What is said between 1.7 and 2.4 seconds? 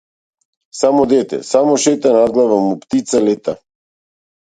шета над